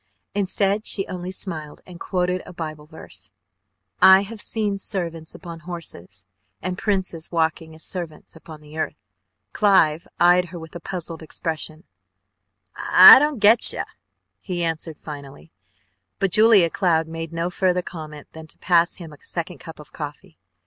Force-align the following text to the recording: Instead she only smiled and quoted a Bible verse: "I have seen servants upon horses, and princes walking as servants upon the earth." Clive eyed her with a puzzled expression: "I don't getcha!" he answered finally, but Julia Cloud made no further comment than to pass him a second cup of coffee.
Instead 0.33 0.87
she 0.87 1.05
only 1.05 1.31
smiled 1.31 1.81
and 1.85 1.99
quoted 1.99 2.41
a 2.43 2.51
Bible 2.53 2.87
verse: 2.87 3.31
"I 4.01 4.21
have 4.21 4.41
seen 4.41 4.79
servants 4.79 5.35
upon 5.35 5.59
horses, 5.59 6.25
and 6.59 6.75
princes 6.75 7.31
walking 7.31 7.75
as 7.75 7.83
servants 7.83 8.35
upon 8.35 8.61
the 8.61 8.79
earth." 8.79 9.03
Clive 9.53 10.07
eyed 10.19 10.45
her 10.45 10.57
with 10.57 10.75
a 10.75 10.79
puzzled 10.79 11.21
expression: 11.21 11.83
"I 12.75 13.19
don't 13.19 13.39
getcha!" 13.39 13.85
he 14.39 14.63
answered 14.63 14.97
finally, 14.97 15.51
but 16.17 16.31
Julia 16.31 16.71
Cloud 16.71 17.07
made 17.07 17.31
no 17.31 17.51
further 17.51 17.83
comment 17.83 18.25
than 18.31 18.47
to 18.47 18.57
pass 18.57 18.95
him 18.95 19.13
a 19.13 19.17
second 19.21 19.59
cup 19.59 19.79
of 19.79 19.93
coffee. 19.93 20.39